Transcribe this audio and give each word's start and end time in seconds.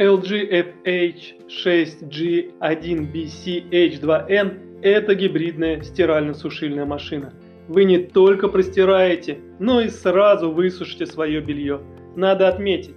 LG 0.00 0.64
FH6G1BC 0.86 3.70
H2N– 3.70 4.80
это 4.82 5.14
гибридная 5.14 5.82
стирально-сушильная 5.82 6.86
машина. 6.86 7.34
Вы 7.68 7.84
не 7.84 7.98
только 7.98 8.48
простираете, 8.48 9.40
но 9.58 9.82
и 9.82 9.90
сразу 9.90 10.50
высушите 10.50 11.04
свое 11.04 11.42
белье. 11.42 11.82
Надо 12.16 12.48
отметить, 12.48 12.94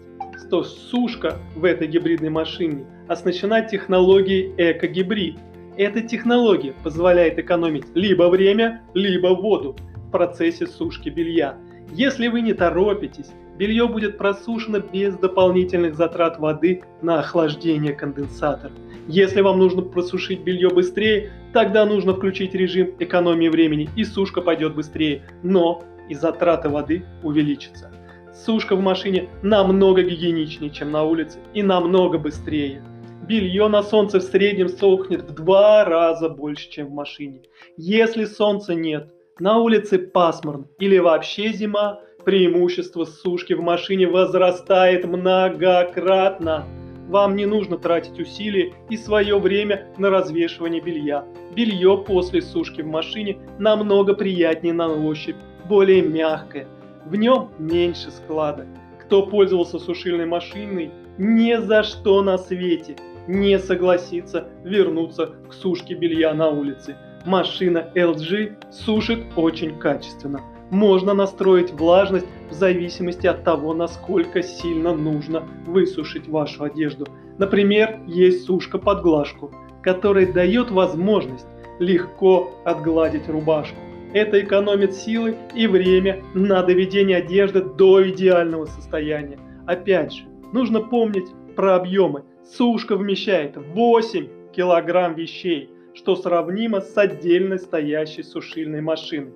что 0.48 0.64
сушка 0.64 1.40
в 1.58 1.66
этой 1.66 1.90
гибридной 1.90 2.30
машине 2.30 2.86
оснащена 3.10 3.64
технологией 3.64 4.54
эко-гибрид. 4.58 5.36
Эта 5.76 6.00
технология 6.00 6.74
позволяет 6.86 7.38
экономить 7.38 7.84
либо 7.96 8.30
время, 8.30 8.82
либо 8.94 9.36
воду 9.36 9.76
в 10.08 10.10
процессе 10.10 10.68
сушки 10.68 11.10
белья. 11.10 11.58
Если 11.96 12.28
вы 12.28 12.42
не 12.42 12.54
торопитесь, 12.54 13.30
белье 13.60 13.88
будет 13.88 14.18
просушено 14.18 14.80
без 14.80 15.16
дополнительных 15.16 15.94
затрат 15.94 16.40
воды 16.40 16.82
на 17.04 17.20
охлаждение 17.20 17.94
конденсатора. 17.94 18.74
Если 19.08 19.42
вам 19.42 19.60
нужно 19.60 19.84
просушить 19.84 20.42
белье 20.42 20.70
быстрее, 20.70 21.32
тогда 21.54 21.86
нужно 21.86 22.16
включить 22.16 22.56
режим 22.56 22.96
экономии 22.98 23.48
времени 23.48 23.90
и 23.96 24.06
сушка 24.06 24.42
пойдет 24.42 24.74
быстрее, 24.74 25.22
но 25.44 25.84
и 26.10 26.16
затраты 26.16 26.70
воды 26.70 27.06
увеличатся. 27.22 27.92
Сушка 28.34 28.76
в 28.76 28.82
машине 28.82 29.30
намного 29.44 30.02
гигиеничнее, 30.02 30.72
чем 30.72 30.90
на 30.90 31.04
улице 31.04 31.38
и 31.54 31.62
намного 31.62 32.18
быстрее. 32.18 32.82
Белье 33.28 33.68
на 33.68 33.84
солнце 33.84 34.20
в 34.20 34.24
среднем 34.24 34.68
сохнет 34.68 35.22
в 35.22 35.34
два 35.36 35.86
раза 35.86 36.28
больше, 36.28 36.72
чем 36.72 36.88
в 36.88 36.94
машине. 36.94 37.44
Если 37.78 38.26
солнца 38.26 38.74
нет, 38.74 39.13
на 39.40 39.58
улице 39.58 39.98
пасмурно 39.98 40.68
или 40.80 40.98
вообще 41.00 41.54
зима, 41.54 42.02
преимущество 42.24 43.06
сушки 43.06 43.54
в 43.54 43.62
машине 43.62 44.08
возрастает 44.08 45.06
многократно. 45.06 46.66
Вам 47.10 47.36
не 47.36 47.46
нужно 47.46 47.78
тратить 47.78 48.20
усилия 48.20 48.74
и 48.90 48.98
свое 48.98 49.38
время 49.40 49.88
на 49.98 50.10
развешивание 50.10 50.82
белья. 50.82 51.26
Белье 51.56 52.04
после 52.08 52.42
сушки 52.42 52.82
в 52.82 52.88
машине 52.88 53.38
намного 53.60 54.14
приятнее 54.14 54.74
на 54.74 54.88
ощупь, 54.88 55.36
более 55.68 56.02
мягкое. 56.02 56.68
В 57.06 57.16
нем 57.16 57.50
меньше 57.60 58.10
складок. 58.12 58.68
Кто 59.02 59.26
пользовался 59.26 59.80
сушильной 59.80 60.26
машиной, 60.26 60.92
ни 61.18 61.56
за 61.56 61.84
что 61.84 62.22
на 62.22 62.38
свете 62.38 62.96
не 63.28 63.60
согласится 63.60 64.48
вернуться 64.64 65.32
к 65.50 65.54
сушке 65.54 65.94
белья 65.94 66.34
на 66.34 66.50
улице. 66.50 66.98
Машина 67.26 67.90
LG 67.96 68.72
сушит 68.72 69.20
очень 69.38 69.78
качественно. 69.80 70.42
Можно 70.70 71.14
настроить 71.14 71.72
влажность 71.72 72.26
в 72.50 72.54
зависимости 72.54 73.28
от 73.28 73.44
того, 73.44 73.74
насколько 73.74 74.42
сильно 74.44 74.94
нужно 74.94 75.44
высушить 75.66 76.28
вашу 76.28 76.64
одежду. 76.64 77.08
Например, 77.38 78.00
есть 78.08 78.46
сушка 78.46 78.78
под 78.78 79.02
глажку, 79.04 79.52
которая 79.82 80.32
дает 80.32 80.72
возможность 80.72 81.48
легко 81.80 82.52
отгладить 82.66 83.30
рубашку. 83.30 83.78
Это 84.14 84.42
экономит 84.42 84.94
силы 84.94 85.36
и 85.56 85.66
время 85.66 86.24
на 86.34 86.62
доведение 86.62 87.18
одежды 87.18 87.64
до 87.64 88.10
идеального 88.10 88.66
состояния. 88.66 89.40
Опять 89.66 90.14
же, 90.14 90.24
нужно 90.52 90.82
помнить 90.82 91.30
про 91.56 91.76
объемы. 91.76 92.24
Сушка 92.46 92.96
вмещает 92.96 93.56
8 93.58 94.52
килограмм 94.52 95.16
вещей, 95.16 95.70
что 95.94 96.16
сравнимо 96.16 96.82
с 96.82 96.98
отдельно 96.98 97.58
стоящей 97.58 98.24
сушильной 98.24 98.82
машиной. 98.82 99.34